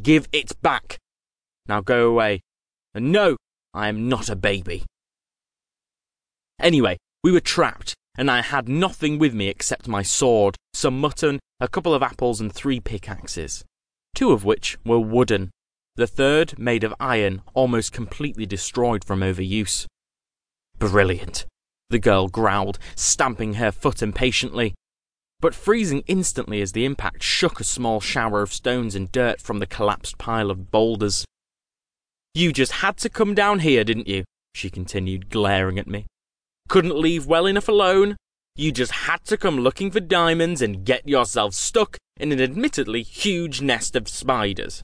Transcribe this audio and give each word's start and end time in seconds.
Give 0.00 0.28
it 0.32 0.60
back. 0.62 0.98
Now 1.66 1.80
go 1.80 2.08
away. 2.08 2.40
And 2.94 3.12
no, 3.12 3.36
I 3.74 3.88
am 3.88 4.08
not 4.08 4.28
a 4.28 4.36
baby. 4.36 4.84
Anyway, 6.60 6.96
we 7.24 7.32
were 7.32 7.40
trapped, 7.40 7.94
and 8.16 8.30
I 8.30 8.42
had 8.42 8.68
nothing 8.68 9.18
with 9.18 9.34
me 9.34 9.48
except 9.48 9.88
my 9.88 10.02
sword, 10.02 10.56
some 10.74 11.00
mutton, 11.00 11.40
a 11.60 11.68
couple 11.68 11.94
of 11.94 12.02
apples, 12.02 12.40
and 12.40 12.52
three 12.52 12.80
pickaxes, 12.80 13.64
two 14.14 14.32
of 14.32 14.44
which 14.44 14.78
were 14.84 14.98
wooden, 14.98 15.50
the 15.96 16.06
third 16.06 16.58
made 16.58 16.84
of 16.84 16.94
iron, 16.98 17.42
almost 17.54 17.92
completely 17.92 18.46
destroyed 18.46 19.04
from 19.04 19.20
overuse. 19.20 19.86
Brilliant, 20.78 21.46
the 21.90 21.98
girl 21.98 22.28
growled, 22.28 22.78
stamping 22.94 23.54
her 23.54 23.70
foot 23.70 24.02
impatiently, 24.02 24.74
but 25.42 25.56
freezing 25.56 26.04
instantly 26.06 26.62
as 26.62 26.70
the 26.70 26.84
impact 26.86 27.22
shook 27.22 27.60
a 27.60 27.64
small 27.64 28.00
shower 28.00 28.42
of 28.42 28.54
stones 28.54 28.94
and 28.94 29.10
dirt 29.10 29.40
from 29.40 29.58
the 29.58 29.66
collapsed 29.66 30.16
pile 30.16 30.50
of 30.50 30.70
boulders. 30.70 31.26
You 32.32 32.52
just 32.52 32.72
had 32.72 32.96
to 32.98 33.10
come 33.10 33.34
down 33.34 33.58
here, 33.58 33.84
didn't 33.84 34.06
you? 34.06 34.24
she 34.54 34.70
continued, 34.70 35.28
glaring 35.28 35.78
at 35.78 35.88
me. 35.88 36.06
Couldn't 36.68 36.96
leave 36.96 37.26
well 37.26 37.46
enough 37.46 37.68
alone? 37.68 38.16
You 38.54 38.70
just 38.70 38.92
had 38.92 39.24
to 39.24 39.36
come 39.36 39.58
looking 39.58 39.90
for 39.90 39.98
diamonds 39.98 40.62
and 40.62 40.84
get 40.84 41.08
yourself 41.08 41.54
stuck 41.54 41.96
in 42.18 42.30
an 42.30 42.40
admittedly 42.40 43.02
huge 43.02 43.60
nest 43.60 43.96
of 43.96 44.08
spiders. 44.08 44.80